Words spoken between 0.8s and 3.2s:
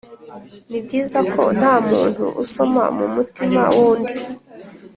byiza ko nta muntu usoma mu